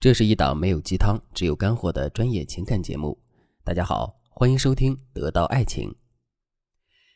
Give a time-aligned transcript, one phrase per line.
[0.00, 3.20] 这是一档没有鸡汤，只有干货的专业情感节目。
[3.64, 5.90] 大家好，欢迎收听《得到爱情》。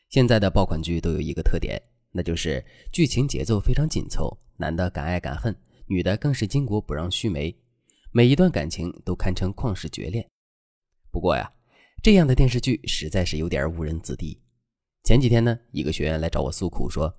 [0.09, 2.61] 现在的爆款剧都有一个特点，那就是
[2.91, 5.55] 剧情节奏非常紧凑，男的敢爱敢恨，
[5.87, 7.57] 女的更是巾帼不让须眉，
[8.11, 10.29] 每一段感情都堪称旷世绝恋。
[11.09, 11.49] 不过呀，
[12.03, 14.37] 这样的电视剧实在是有点误人子弟。
[15.05, 17.15] 前几天呢，一个学员来找我诉苦说：“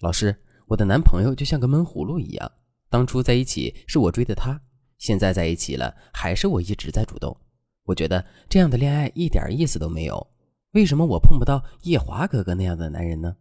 [0.00, 0.34] 老师，
[0.68, 2.50] 我的男朋友就像个闷葫芦一样，
[2.88, 4.58] 当初在一起是我追的他。”
[5.04, 7.36] 现在在一起了，还是我一直在主动。
[7.82, 10.26] 我觉得这样的恋爱一点意思都没有。
[10.70, 13.36] 为什么我碰不到夜华哥哥那样的男人呢？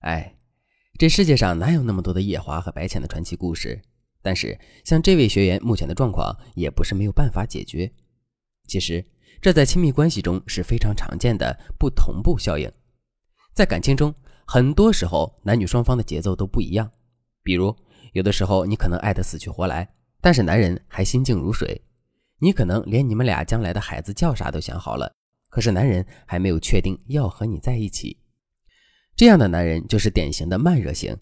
[0.00, 0.36] 哎，
[0.98, 3.80] 这世界上哪有那么多的夜华和白浅的传奇故事？
[4.20, 7.90] 但是像这位学员目前的状况，也不是没有办法解决。
[8.66, 9.02] 其实
[9.40, 12.70] 这在亲密关系中是非常常见的不同步效应。
[13.54, 14.14] 在感情中，
[14.46, 16.92] 很多时候男女双方的节奏都不一样。
[17.42, 17.74] 比如
[18.12, 19.88] 有的时候你可能爱得死去活来。
[20.22, 21.82] 但是男人还心静如水，
[22.38, 25.12] 你可能连你们俩将来的孩子叫啥都想好了，
[25.50, 28.16] 可是男人还没有确定要和你在一起。
[29.16, 31.14] 这样的男人就是典型的慢热型。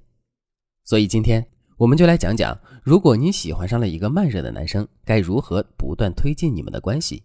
[0.84, 1.44] 所以今天
[1.78, 7.24] 我们就来讲讲，如果你喜欢上了一个慢热的男生，该如何不断推进你们的关系。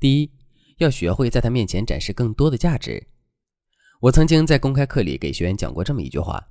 [0.00, 0.32] 第一，
[0.78, 3.06] 要学会在他面前展示更多的价值。
[4.00, 6.48] 我曾经在公开课里给学员讲过这么一句话。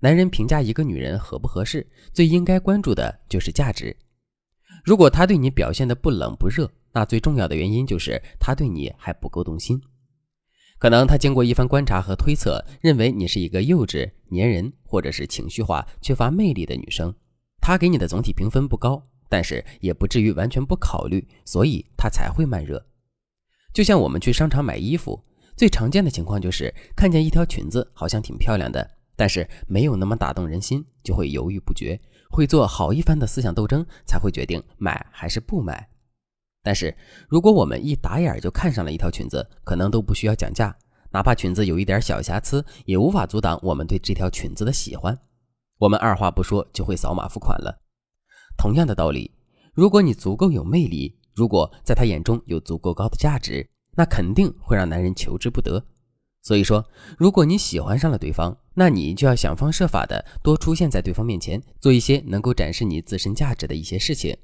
[0.00, 3.96] 男人评价一个女人合不合适，最应该关注的就是价值。
[4.84, 9.80] 如果他对你表现的不冷不热，那最重要的原因就是他对你还不够动心。
[10.78, 17.12] 可能他经过一番观察和推测，认为你是一个幼稚、粘人或者是情绪化、缺乏魅力的女生。
[17.60, 22.86] 他给你的总体评分不高，但是也不至于完全不考虑，所以他才会慢热。
[23.74, 25.20] 就像我们去商场买衣服，
[25.56, 28.97] 最常见的情况就是看见一条裙子好像挺漂亮的。
[29.18, 35.90] 但是没有那么打动人心，就会犹豫不决，会做好一番的思想斗争，才会决定买还是不买。
[36.62, 36.96] 但是
[37.28, 40.72] 如果我们一打眼就看上了一条裙子，可能都不需要讲价，
[41.10, 45.18] 哪怕裙子有一点小瑕疵，也无法阻挡我们对这条裙子的喜欢。
[45.78, 47.82] 我们二话不说就会扫码付款了。
[48.56, 49.32] 同样的道理，
[49.74, 55.84] 如果你足够有魅力，如果在他眼中有足够高的价值，那肯定会让男人求之不得。
[56.42, 56.84] 所以说，
[57.18, 64.36] 如果你喜欢上了对方，那你就要想方设法的多出现在对方面前，做一些能够展示你自身价值的一些事情。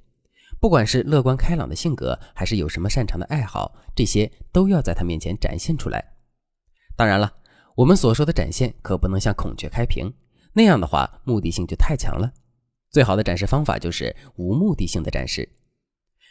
[0.60, 6.04] 不管是乐观开朗的性格，还是有什么擅长的爱好，这些都要在他面前展现出来。
[6.96, 7.32] 当然了，
[7.76, 10.12] 我们所说的展现可不能像孔雀开屏
[10.52, 12.32] 那样的话，目的性就太强了。
[12.90, 15.48] 最好的展示方法就是无目的性的展示。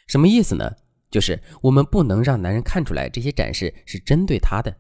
[0.07, 0.72] 什么意思呢？
[1.12, 4.75] 就是我们不能让男人看出来这些展示是针对他的。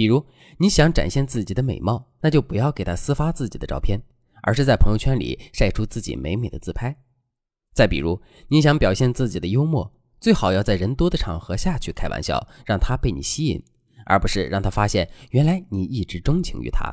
[0.00, 0.24] 比如
[0.56, 4.00] 你想展现自己的美貌，那就不要给他私发自己的照片，
[4.42, 6.96] 而是在朋友圈里晒出自己美美的自拍。
[7.74, 8.18] 再比如
[8.48, 13.62] 你想表现自己的幽默，最好要在人多的场合下去开玩笑，让他被你吸引，
[14.06, 16.90] 而不是让他发现原来你一直钟情于他。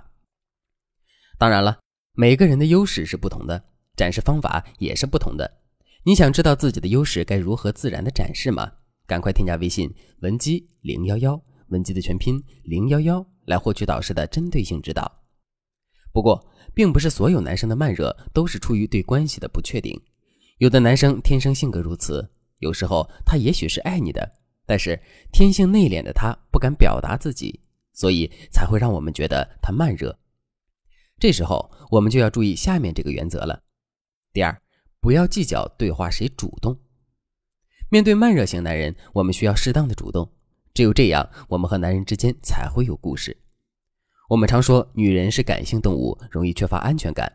[1.37, 1.79] 当然了，
[2.11, 3.63] 每个人的优势是不同的，
[3.95, 5.61] 展示方法也是不同的。
[6.03, 8.69] 你想知道自己的优势该如何自然的展示吗？
[9.05, 11.41] 赶快添加微信文姬零幺幺。
[11.69, 15.11] 文姬的全拼零幺幺来获取导师的针对性指导。
[16.11, 19.99] 不过，并不是所有男生的慢热都是出于对关系的不确定。
[20.57, 24.27] 有的男生天生性格如此，有时候他也许是爱你的，
[24.65, 24.99] 但是
[25.31, 27.59] 天性内敛的他不敢表达自己，
[27.93, 30.17] 所以才会让我们觉得他慢热。
[31.19, 33.63] 这时候，我们就要注意下面这个原则了。
[34.33, 34.61] 第二，
[34.99, 36.79] 不要计较对话谁主动。
[37.89, 40.31] 面对慢热型男人，我们需要适当的主动。
[40.77, 43.35] 只有这样，我们和男人之间才会有故事。
[44.29, 47.27] 我们常说女人是感性动物，容易缺乏安全感。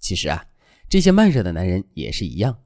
[0.00, 0.44] 其实啊，
[0.86, 2.58] 这些慢热的男人也是一样，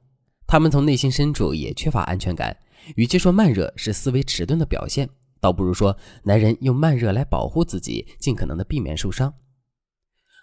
[0.45, 2.57] 他们从内心深处也缺乏安全感。
[2.97, 5.09] 与其说慢热是思维迟钝的表现，
[5.39, 9.33] 倒不如说男人用慢热来保护自己，尽可能的避免受伤。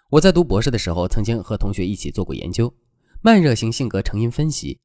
[0.09, 2.73] 我在读博士的时候，曾经和同学一起做过研究，
[3.21, 4.79] 慢热型性格成因分析，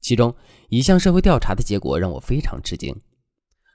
[0.00, 0.34] 其中
[0.70, 2.98] 一项社会调查的结果让我非常吃惊。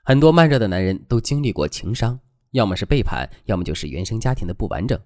[0.06, 2.20] 很多慢热的男人都经历过情伤，
[2.50, 5.00] 要么是背叛，要么就是原生家庭的不完整。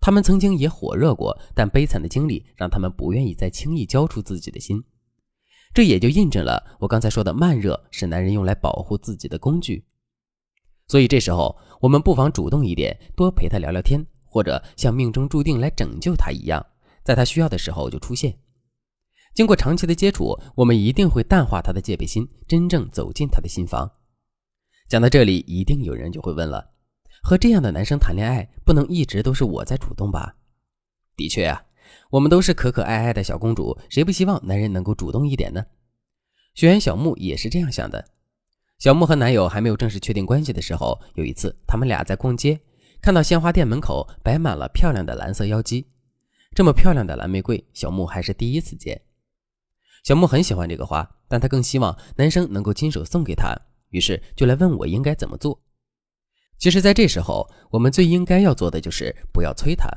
[0.00, 4.82] 他们曾经也火热过，但悲惨的经历让他们不愿意再轻易交出自己的心。
[5.74, 9.84] 这也就印证了我刚才说的，慢热是男人用来保护自己的工具。
[10.88, 16.64] 所以这时候，我们不妨主动一点，多陪他聊聊天，或者像命中注定来拯救他一样，
[17.04, 18.34] 在他需要的时候就出现。
[19.34, 23.90] 经过长期的接触，我们一定会淡化他的戒备心，真正走进他的心房。
[24.92, 26.68] 讲到这里，一定有人就会问了：
[27.22, 30.36] 和这样的男生谈恋爱，不能一直都是我在主动吧？
[31.16, 31.64] 的确啊，
[32.10, 35.64] 我们都是可可爱爱的小公主，谁不希望男人能够主动一点呢？
[36.54, 38.04] 学员小木也是这样想的。
[38.80, 42.60] 小木和男友还没有正式确定关系的时候，有一次他们俩在逛街，
[43.00, 45.86] 看到鲜花店门口摆满了漂亮的蓝色妖姬。
[46.54, 49.00] 这么漂亮的蓝玫瑰，小木还是第一次见。
[50.04, 53.56] 小木很喜欢这个花，但她更希望男生能够亲手送给她，
[53.92, 55.62] 于是就来问我应该怎么做。
[56.58, 59.88] 其实，在这时候，我们最应该要做的就是不要催他，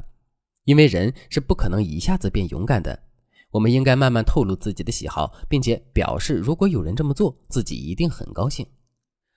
[0.64, 3.04] 因为人是不可能一下子变勇敢的。
[3.52, 8.66] 我们应该慢慢透露自己的喜好，并且表示如果有人这么做，自己一定很高兴。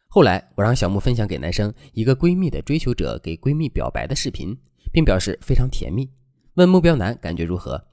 [0.08, 4.56] 后来，我让小木分享给男生一个闺蜜的追求者给闺蜜表白的视频，
[4.90, 6.10] 并表示非常甜蜜。
[6.54, 7.86] 问目标男感觉如何？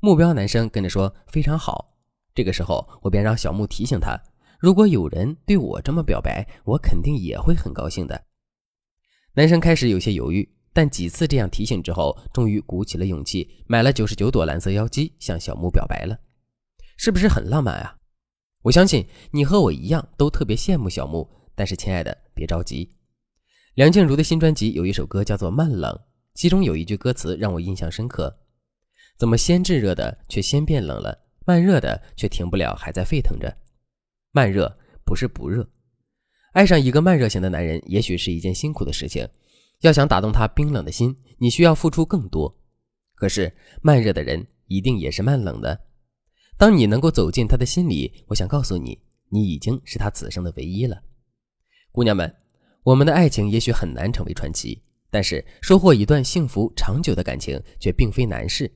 [0.00, 1.96] 目标男生跟着说非常好。
[2.34, 4.20] 这个时候，我便让小木提醒他，
[4.62, 8.22] 如果有人对我这么表白，我肯定也会很高兴的。
[9.34, 16.16] 男生开始有些犹豫，但几次这样提醒之后，终于鼓起了勇气，买了九十九朵蓝色妖姬向小木表白了。
[16.96, 17.96] 是不是很浪漫啊？
[18.62, 21.28] 我相信你和我一样都特别羡慕小木。
[21.56, 22.88] 但是，亲爱的，别着急。
[23.74, 25.92] 梁静茹的新专辑有一首歌叫做《慢冷》。
[26.34, 28.32] 其中有一句歌词让我印象深刻
[29.18, 33.52] ：“怎么先炙热的却先变冷了，慢热的却停不了，还在沸腾着。
[34.32, 35.68] 慢热不是不热，
[36.52, 39.28] 爱上一个慢热型的男人也许是一件辛苦的事情。
[39.82, 42.58] 要想打动他冰冷的心，你需要付出更多。
[43.14, 45.78] 可是慢热的人一定也是慢冷的。
[46.56, 48.98] 当你能够走进他的心里，我想告诉你，
[49.28, 51.02] 你已经是他此生的唯一了。
[51.90, 52.34] 姑娘们，
[52.84, 54.82] 我们的爱情也许很难成为传奇。”
[55.12, 58.72] 但是收获一段幸福长久的感情却并非难事。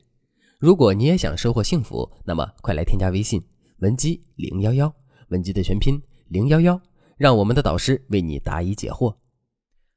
[0.59, 3.43] 如果你也想收获幸福，那么快来添加微信
[3.79, 4.95] 文姬零幺幺，
[5.29, 6.81] 文姬的全拼零幺幺，
[7.17, 9.17] 让我们的导师为你答疑解惑。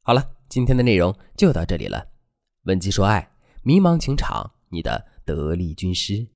[0.01, 2.07] 好了，今天的内容就到这里了。
[2.63, 3.31] 文姬说爱，
[3.63, 6.27] 迷茫情场，你的得力军师。